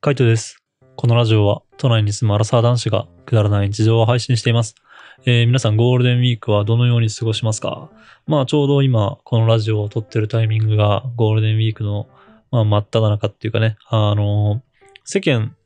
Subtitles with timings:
[0.00, 0.62] カイトです。
[0.94, 4.76] このラジオは都内に住むアラサー男子がくだらない日常を配信しています。
[5.26, 7.90] えー皆さんゴールデンウィークはどのように過ごしますか？
[8.28, 12.08] まあちょうど今このラジオを撮ってるタイミングがゴールデンウィークの、
[12.52, 14.62] まあ、真っ只中っていうかね、あの
[15.04, 15.56] 世間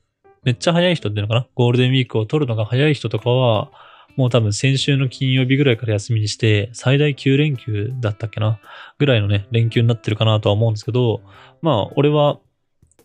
[0.45, 1.47] めっちゃ早い人っていうのかな？
[1.55, 3.71] ゴールデンウィークを撮るのが早い人とかは
[4.17, 8.61] もう多分先週の金曜日ぐらいから休みにして最大9連休だったっけな？
[8.97, 11.21] ぐらいのね連休になってるかなとは思うんですけど
[11.61, 12.41] まあ俺は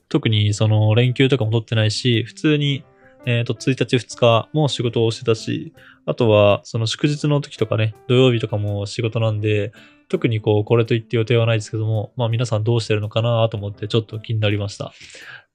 [0.10, 2.84] 特にその連休とかも取ってないし、普通に、
[3.26, 5.74] えっ、と、1日2日も仕事をしてたし、
[6.06, 9.74] あとはその祝日の時とかね、土曜日とかも仕事なんで、
[10.10, 14.94] 特にこう、これといって予定はないですけども、まあ皆さんどうしてるのかなと思ってちょっと気になりました。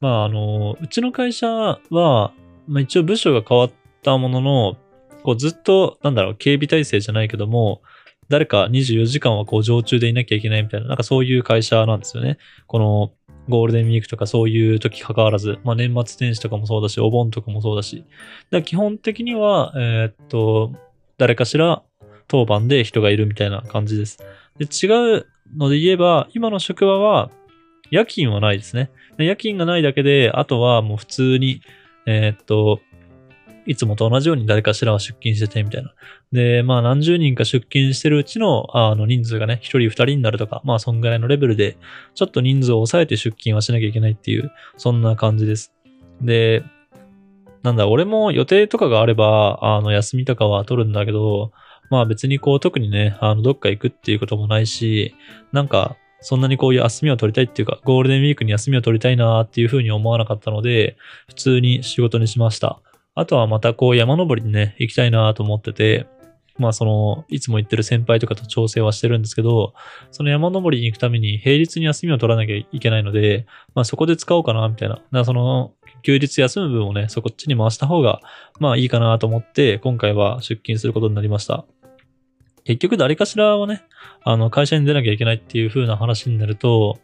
[0.00, 2.34] まああの、うちの会社は、ま
[2.78, 3.70] あ一応部署が変わっ
[4.02, 4.76] たものの、
[5.22, 7.80] こうずっと、なんだろう、警備体制じゃないけども、
[8.28, 12.38] 誰か24時間はこう常駐でいなきゃいけないみたいな、なんかそういう会社なんですよね。
[12.66, 13.12] この
[13.48, 18.04] ゴールデンウィークとかそういう時関わらず、まあ年末年始とかもそうだし、お盆とかもそうだし。
[18.50, 20.72] だ基本的には、えーっと、
[21.18, 21.82] 誰かしら
[22.28, 24.18] 当番で人がいるみたいな感じです。
[24.58, 25.26] で、違う
[25.56, 27.30] ので言えば、今の職場は
[27.90, 28.90] 夜勤はないですね。
[29.18, 31.60] 夜勤がないだけで、あとはもう普通に、
[32.06, 32.80] えーっと、
[33.66, 35.94] いつもと同じように誰かしらは出勤しててみたいな。
[36.32, 41.76] で、まあ何十人か出勤してるうちの、あの人数がね、一人二人になるとか、まあそんぐらいのレベルで、
[42.14, 45.72] ちょっと人数を抑えて出勤はしなきゃいけないっていう、そんな感じです。
[46.20, 46.64] で、
[47.62, 51.52] なんだ、俺も予定とかがあれば、あの、休みとかは取るんだけど、
[51.90, 55.14] まあ別にこう特にね、あの、どっか行くっていうこともないし、
[55.52, 60.96] なんか、そんなにこういう休みを取りたいっていうか、ゴールデンウィークに休みを取りたいなーっていうふうに思わなかったので、
[61.28, 62.80] 普通に仕事にしました。
[63.14, 66.06] あとはまたこう山登りにね、行きたいなと思ってて、
[66.58, 69.74] まあその、いつも行ってる先輩とかと調整はしてるんですけど、
[70.10, 74.96] その山登りに行くために平日に休みを取らなきゃいけないので、まあそこで使おうかな、みたいな。
[74.96, 78.20] だからその、休日休む分をね、そこっちに回した方が、
[78.60, 81.64] まあいいかなと思って、今回は出勤することになりました。
[82.64, 83.82] 結局誰かしらはね、
[84.22, 86.98] あの、会社に出なきゃいけないっていう風な話になると、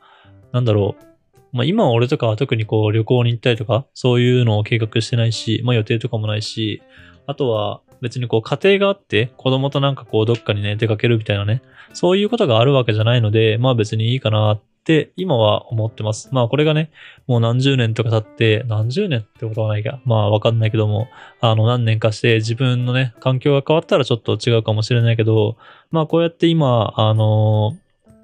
[0.53, 1.08] なんだろう。
[1.53, 6.83] まあ今は俺とかは特にこう旅行に行ったりとか、そういうのを計画してないし、まあ予定とかもないし、
[7.27, 16.29] あとは別にこう家庭があって子供となんかこうどっかにね出かけるみたいなね、そういうことがあるわけじゃないので、まあ別にいいかなって今は思ってます。
[16.33, 16.91] まあこれがね、
[17.27, 21.09] もう何十年とか経って、何十年ってことはないか、まあわかんないけども、
[21.41, 25.57] あの何年かして自分のね、環境が変わったらちょっと違うかもしれないけど、
[25.91, 27.77] まあこうやって今、あの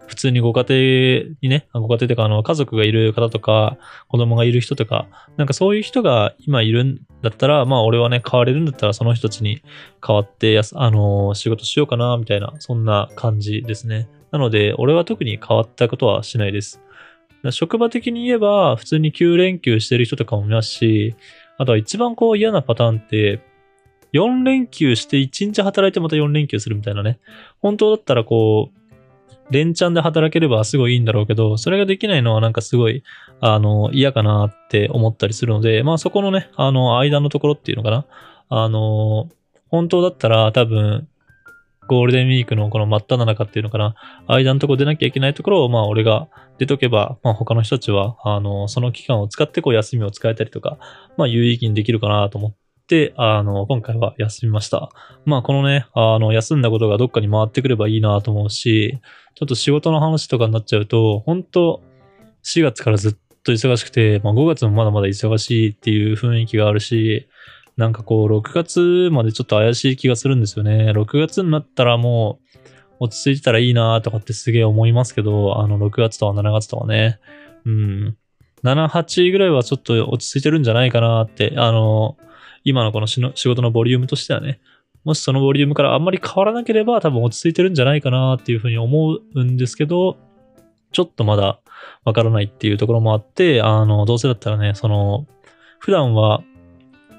[0.06, 3.78] 普通にご家庭にね、ご家庭というか、あの、家族がいる方とか、
[4.08, 5.06] 子供がいる人とか、
[5.36, 9.62] なんかそういう人が今いるんだったら、まあ俺はね、変われるんだったらその人たちに
[10.06, 14.08] 変わってやす、あの仕事しようかな、みたいな、そんな感じですね。
[14.30, 16.80] なので、俺は特に変わったことはしないです。
[17.50, 21.14] 職場的に言えば、普通に9連休してる人とかもいますし、
[21.58, 23.40] あとは一番こう嫌なパターンって、
[24.14, 27.18] 4連休して1日働いてまた4連休するみたいなね。
[27.60, 28.78] 本当だったらこう、
[29.50, 33.02] 連チャンで働ければすごいいいんだろうけど、それができないのはなんかすごい、
[33.40, 38.06] あの、嫌かなって思ったりするので、まあそこのね、あの、間のところっていうのかな。
[38.48, 39.28] あの、
[39.68, 41.08] 本当だったら多分、
[41.86, 43.94] ゴールデンウィークのこの真っ只中っていうのかな。
[44.26, 46.28] 間のとこ出なきゃいけないところを、まあ俺が
[46.58, 50.78] 出とけば、まあ他の人たちは、あの、その期間を使ってこう休みを使えたりとか、
[51.16, 52.56] まあ有意義にできるかなと思って、
[53.16, 54.90] あの、今回は休みました。
[55.24, 59.00] まあこのね、あの、休んだことがどっかに回ってくればいいなと思うし、
[59.34, 61.82] ちょっと仕事の話とかになっちゃうと、本当
[62.42, 67.26] 4月からずっと忙しくて、まあ5月もまだまだ忙しいっていう雰囲気があるし、
[67.76, 70.90] なんかこう6月までちょっと怪しい気がするんですよね。
[70.92, 72.38] 6月になったらも
[73.00, 77.18] う落ち着いてたらいいなとかってすげえ思いますけど、あの6月とか7月とかね。
[77.64, 78.16] うん。
[78.62, 82.16] 7、8ぐらいはちょっと落ち着いてるんじゃないかなって、あの、
[82.64, 84.60] 今のこの仕事のボリュームとしてはね。
[85.04, 90.16] もしそのボリュームからあんまり変わらなければ多分落ち着いてるんじゃないかなっていうふうに思うんですけど、
[90.92, 91.60] ちょっとまだ
[92.04, 95.26] わからないっていうところもあって、あの、どうせだったらね、その、
[95.78, 96.42] 普段は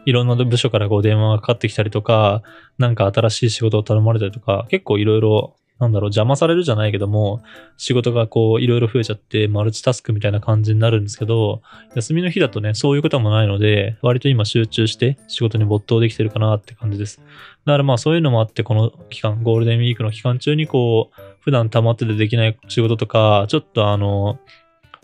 [0.05, 2.41] いろんな部署からこう電話がかかってきたりとか、
[2.77, 7.43] なんか新しい仕事を頼まれたりとか、結構いろいろ、なんだろう、邪魔されるじゃないけども、
[7.75, 11.61] 仕事がこういろいろ増えちゃって、マルチタスクみたいな感じになるんですけど、
[11.95, 17.21] 休みの日だとね、そういうこともないので、割と今集中して仕事に没頭できてるかなって感じです。
[17.65, 24.39] だからまあそういうのもあって、この期間、ゴールデンウィークの期間中にこう、普段溜まっててできない仕事とか、ちょっとあの、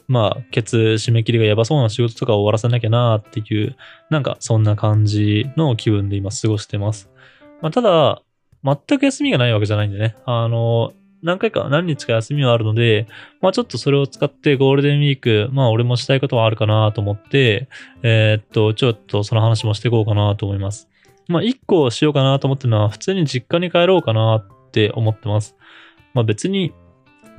[0.07, 3.75] まあ、ケツ締め切りがやばそうな仕事とかを終わらせなきゃなっていう、
[4.09, 7.09] なんかそんな感じの気分で今過ごしてます。
[7.61, 8.21] まあ、ただ、
[8.63, 10.15] 全く休みがないわけじゃないんでね。
[10.25, 10.93] あの、
[11.23, 13.07] 何回か、何日か休みはあるので、
[13.41, 17.67] まあちょっとそれを使ってゴールデンウィーク、まあ俺もしたいことはあるかなと思って、
[18.01, 20.89] えー、っと、ちょっとその話もしていこうかなと思います。
[21.27, 25.55] まあ一個しようかなと思ってるのは、普通に実家に帰ろうかなって思ってます。
[26.13, 26.73] まあ別に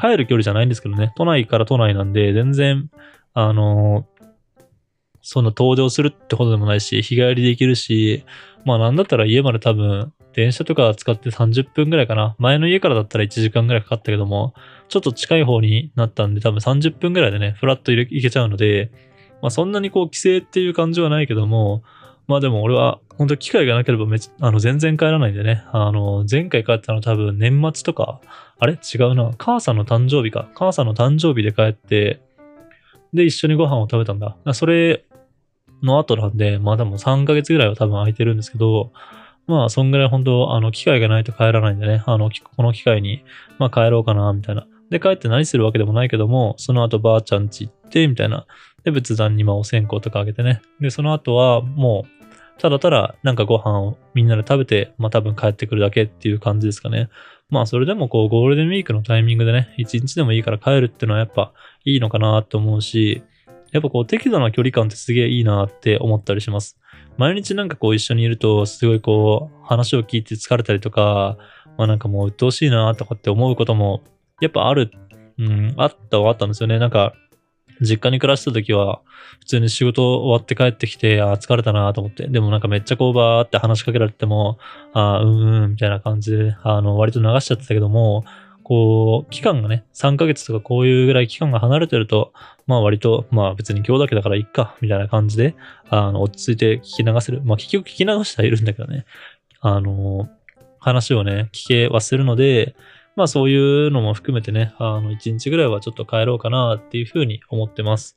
[0.00, 2.88] 帰る距離じゃないんですけどね、都内から都内なんで、全然、
[3.34, 4.06] あの、
[5.22, 8.24] そんな登場するってことでもないし、日帰りできるし、
[8.64, 12.34] まあなんだったら家まで多分電車とか使って30分ぐらいかな。
[12.38, 14.54] 前の家からだったら1時間ぐらいかかったけども、
[14.88, 18.90] ちょっと近い方になったんで多分30分ぐらいでね、フラッと行けちゃうので、
[19.42, 21.82] まあそんなにこう帰省っていう感じはないけども、
[22.28, 28.20] まあでも俺は本当機会がなければめあの全然帰らないんでね、あの前回帰ったの多分年末とか、
[28.58, 28.74] あれ？
[28.74, 29.32] 違うな。
[29.38, 30.48] 母さんの誕生日か。
[30.54, 32.20] 母さんの誕生日で帰って、
[33.12, 34.36] で一緒にご飯を食べたんだ。
[34.54, 35.04] それ
[35.82, 38.92] の後なんで、まあでも3ヶ月ぐらいは多分空いてるんですけど、
[39.46, 43.24] まあ、そんぐらい本当、あの、機会がないと帰らないんでね、あの、この機会に、
[43.58, 44.66] まあ帰ろうかな、みたいな。
[44.90, 48.46] で、帰って何するわけでもないけども、その後ばあちゃん家行って、みたいな。
[48.84, 50.62] で、仏壇にまあお線香とかあげてね。
[50.80, 52.22] で、その後はもう、
[52.58, 57.08] ただただなんかご飯をみんなで食べて、まあ多分帰ってくるだけっていう感じですかね。
[57.50, 61.52] まあそれでもこうゴールデンウィークのタイミングでね、一日でもいいから帰るっていうのはやっぱ
[61.84, 63.22] いいのかなって思うし、
[63.72, 66.78] やっぱこう適度な距離感ってすげえいいなって思ったりします。
[67.16, 71.36] 毎日なんかこう一緒にいると、すごいこう、話を聞いて疲れたりとか、
[71.78, 74.02] まあなんかもう鬱陶しいなとかって思うことも、
[74.40, 74.90] やっぱある、
[75.38, 76.78] うん、あったはあったんですよね。
[76.78, 77.14] なんか、
[77.80, 79.00] 実家に暮らした時は、
[79.40, 82.28] 普通に仕事終わって帰ってきて、あ疲れたなと思って。
[82.28, 84.58] でもなんかめっちゃこうバーって話しかけられても、
[84.92, 88.24] あうんうん、みたいな感じで、あの、割と流しちゃってたけども、
[88.72, 92.32] こう、期間がね、3ヶ月とかこういうぐらい期間が離れてると、
[92.66, 95.54] まあ割と、まあ別に今日だけだからいっか、みたいな感じで、
[95.90, 97.42] あの、落ち着いて聞き流せる。
[97.44, 99.04] まあ結局聞き流してはいるんだけどね。
[99.60, 100.30] あの、
[100.78, 102.74] 話をね、聞けはするので、
[103.14, 108.16] まあそういうのも含めてね、あの、1日ぐらいはちょっと帰ろうかなっていうふうに思ってます。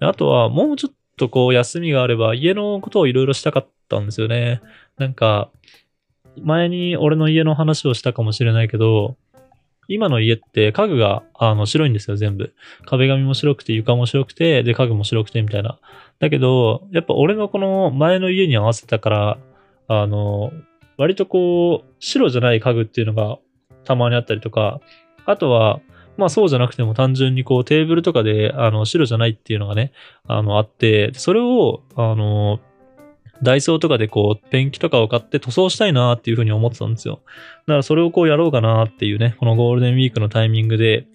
[0.00, 4.60] あとは、もうちょっとこう休みがあれば、家のことをいろいろしたかったんですよね。
[4.98, 5.50] なんか、
[6.42, 9.16] 前に俺の家の話をしたかもしれないけど、
[9.88, 12.54] 今の家って家具があの白いんですよ、全部。
[12.86, 15.78] 壁紙も白くて床も白くて、で、家具も白くてみたいな。
[16.18, 19.38] だけど、やっぱ俺のこの前の家に合わせたから、
[19.88, 20.52] あの、
[20.96, 23.38] 割とこう、白じゃない家具っていうのが
[23.84, 24.80] たまにあったりとか、
[25.26, 25.80] あとは、
[26.16, 29.92] まあそうじゃなくても単純にこうテーブルとかであの白じゃないっていうのがね、
[30.28, 32.60] あのあって、それを、あの、
[33.42, 37.22] ダイソーとかでこう、ペンキとかを買って塗装したいなっていうふうに思ってたんですよ。
[37.66, 41.06] だからそれをこうやろうかなっていうね、このゴールデンウィークのタイミングで、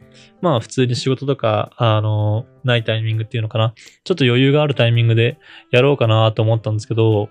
[0.41, 3.73] まあ普通に仕事とか、あの、ないタイミングっていうのかな。
[4.03, 5.37] ちょっと余裕があるタイミングで
[5.71, 7.29] やろうかなと思ったんですけど、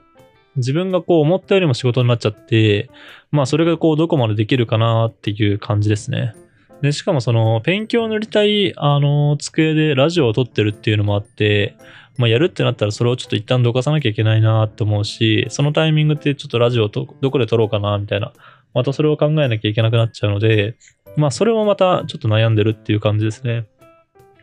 [0.56, 2.91] 自分がこう思ったよりも仕事になっちゃって、
[3.31, 6.34] まあそれがこうどこまでできるかなっていう感じですね。
[6.82, 11.76] で、しかもそのペンキを塗りたい、あの、机でラジオを撮ってるっていうのもあって、
[12.19, 18.32] まあ、やるってなったらそれをちょっと一旦どかさなきゃいけないなって思うし、そのタイミングってちょっとラジオとどこで撮ろうかなみたいな、
[18.75, 20.76] またそれを考えなきゃいけなくなっちゃうので、
[21.17, 23.67] まあそれもまたちょっと悩んでるっていう感じですね。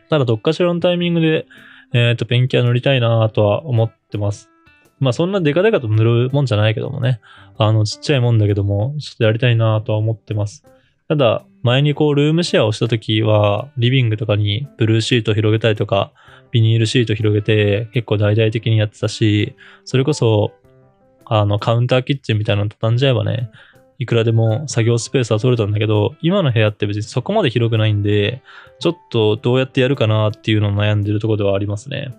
[0.08, 1.46] ただどっかしらのタイミングで、
[1.92, 4.50] えっ、ー、と、ペンキは塗りたいなとは思ってます。
[4.98, 7.20] まあそんなデカデカと塗るもんじゃないけどもね。
[7.58, 10.64] あの、ちっちゃいもんだけども、ちょっとやりたいなとは思ってます。
[11.08, 16.12] ただ、前にこうルームシェアをした時は、リビングとかにブルーシートを広げたりとか、
[16.50, 19.54] ビニールシート広げて結構大々的にやってたし、
[19.84, 20.52] それこそ、
[21.24, 23.50] あの、カウンターキッチンみたいなの畳んじゃえばね、
[23.98, 28.42] いくらでも作業スペースは取れたんだけど、今の部屋って別にそこまで広くないんで、
[28.78, 32.14] ちょっとどうやってやるかなっていうのを悩んでるとこではありますね。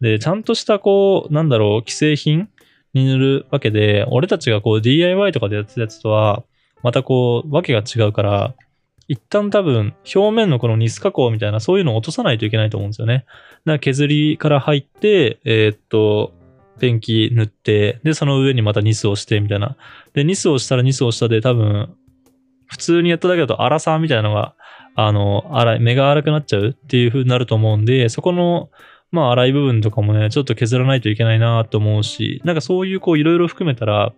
[0.00, 2.48] で、ちゃんとしたこう、なんだろう、既製品
[2.94, 6.44] に塗るわけで、俺たちがこう DIY とかでやってたやつとは、
[6.82, 8.54] またこう、わけが違うから、
[9.08, 13.24] 一旦多分、表面のこのニス加工みたいな、そういうのを落とさないといけないと思うんですよね。
[13.64, 16.34] だから削りから入って、えー、っと、
[16.78, 19.76] ペンキ塗って、で、その上にまたニスをして、みたいな。
[20.12, 21.94] で、ニスをしたらニスをしたで、多分、
[22.66, 24.54] 普通にやっただけだと粗さみたいなのが、
[24.94, 28.68] あの、粗い、目が粗くなっちゃうっていう風になると思うんで、そこの、
[29.10, 34.12] まあ、粗い部分とかもね、ちょっと削らないといけないなと思うし、なんかそういうこう、いろいろ含めたら、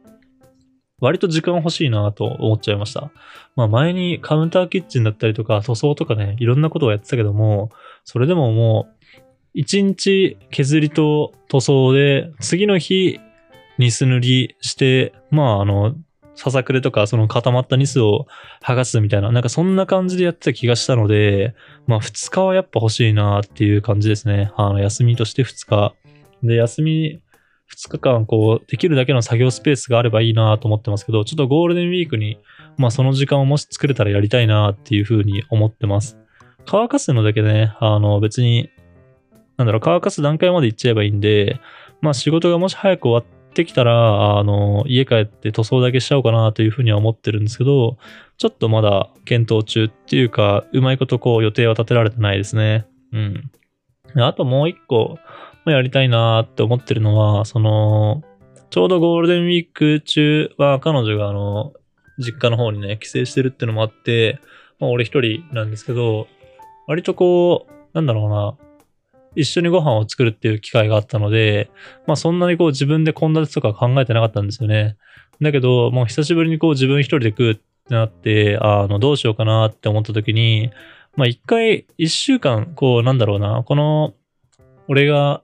[1.00, 3.10] 割と時間欲しいなと思っちゃいました。
[3.56, 7.70] まあ前にカウンターキッチンだったりとか塗装とかね、いろんなことをやってたけども、
[8.04, 9.20] それでももう、
[9.54, 13.18] 一日削りと塗装で、次の日、
[13.78, 15.94] ニス塗りして、まああの、
[16.34, 18.26] ささくれとか、その固まったニスを
[18.62, 21.54] 剥がすみたいな、なんかそんな感じでやってた気がしたので、
[21.86, 24.52] まあ2日はやっぱ欲しいなっていう感じですね。
[24.56, 25.94] あの、休みとして2日。
[26.42, 27.20] で、休み
[27.74, 32.38] 2日間、こう、できるだけの作業スペースがあればいいなと思ってますけど、ちょっとゴールデンウィークに、
[32.76, 36.18] まあその時間をもし作れたらやりたいなっていうふうに思ってます。
[36.66, 38.70] 乾かすのだけでね、あの別に、
[39.56, 41.60] なんだろう、乾かす段階まで行っちゃえばいいんで、
[42.00, 47.98] まあ仕事がもし早く終わってきたら、あの、家帰って塗装だけしちゃおうかなというふうには思ってるんですけど、
[48.38, 52.86] ちょっとまだ検討中っていうか、うまいことこう予定は立てられてないですね。
[53.12, 53.50] うん。
[54.16, 55.18] あともう一個、
[55.66, 58.22] やりたいなって思ってるのは、その、
[58.70, 61.72] ちょうどゴールデンウィーク中は彼女があの、
[62.18, 64.38] 実家の方にね、帰省してるってのもあって、
[64.78, 66.28] まあ俺一人なんですけど、
[66.86, 68.56] 割とこう、なんだろうな、
[69.36, 71.70] 一緒にご飯を作るっていう機会があったので、
[72.06, 74.96] まあそんなにこう自分で献立とか考えてなかったんですよね。
[75.40, 80.70] だけど、もう久しぶりにこう自分一人で食うってなって、あの、どうしようかなって思った時に、
[81.16, 84.14] まあ一回、一週間、こう、なんだろうな、この、
[84.88, 85.42] 俺が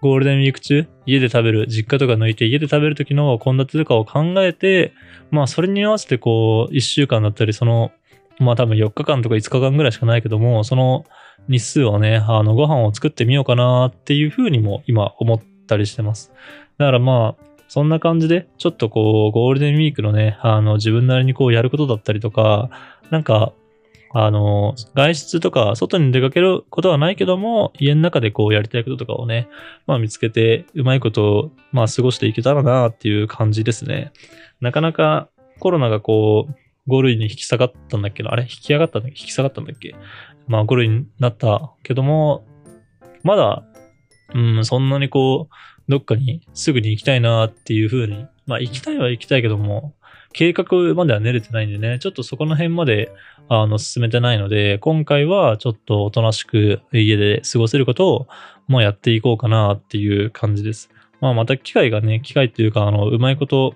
[0.00, 4.92] ゴールデンウィーク中、家で食べる、実家とか抜いて家で食べる時の献立とかを考えて、
[5.30, 7.90] まあそれに合わせてこう、一週間だったり、その、
[8.38, 11.04] まあ多分4日間とか5日間ぐらいしかないけども、その
[11.48, 16.32] 日数をね、あの、ご飯を作ってみようかなっていうふうにも今思ったりしてます。
[16.78, 22.70] だからまあ、そんな感じで、ちょっとこう、ゴールデンウィークのね、あの、自分なりにこうやることだったりとか、
[23.10, 23.52] なんか、
[24.12, 29.48] あの、外出とか外に出かけることはないけども、家の中でこうやりたいこととかをね、
[29.86, 34.12] まあ見つけて、うまいことを、まあ過ごしていけたらなっていう感じですね。
[34.60, 35.28] なかなか
[35.60, 38.44] コロナがこう、5類に引き下がったんだっけど、あれ？
[38.44, 39.20] 引き上がったんだっけ？
[39.20, 39.94] 引き下がったんだっけ？
[40.46, 42.46] まあ5類になったけども、
[43.22, 43.62] まだ、
[44.34, 49.94] うん、そんなにこう、どっかにすぐに行きたいなっていう風に、まあ行きたいは行きたいけども、
[50.32, 53.12] 計画までは練れてないんでね、ちょっとそこの辺まで、
[53.48, 58.26] あの、進めてないので、今回はちょっとおとなしく家で過ごせることを、
[58.66, 60.90] もうやっていこうかなっていう感じです。
[61.20, 63.74] まあまた機会がね、機会っていうか、あの、うまいこと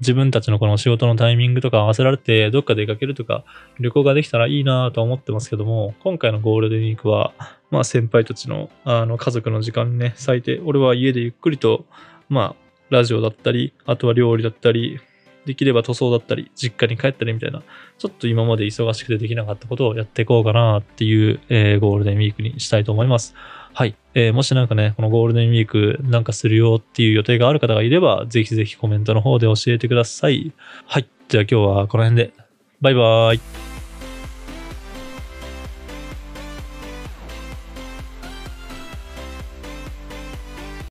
[0.00, 3.44] 自分たちのこの仕事のタイミングとか合わせられて、どっか出かけるとか、
[3.80, 7.32] 旅行ができたらいいなと思ってますけども、今回のゴールデンウィークは、
[7.70, 11.86] まあ先輩たちの、あの、家族の時間にね、割いて、俺は家でゆっくりと、
[12.28, 15.00] まあ、ラジオだったり、あとは料理だったり、
[15.46, 17.62] できれば塗装だったり、実家に帰ったりみたいな、
[17.98, 23.34] ちょっと今まで忙しくてできなかったことをやっていこうかなっていう、えー、ゴールデンウィークにしたいと思います。
[23.72, 23.94] はい。
[24.14, 30.52] えー、もしなんかね、このゴールデンウィークなんかするよっていう予定がある方がいれば、ぜひぜひコメントの方で教えてください。
[30.86, 31.08] はい。
[31.28, 32.32] じゃあ今日はこの辺で。
[32.80, 33.65] バイバーイ。